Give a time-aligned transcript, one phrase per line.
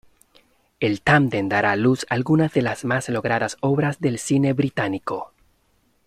[0.79, 5.31] El tándem dará a luz algunas de las más logradas obras del cine británico.